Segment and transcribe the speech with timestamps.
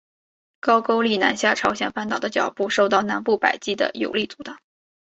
[0.59, 4.57] 高句丽南下朝鲜半岛的脚步受到南部百济的有力阻挡。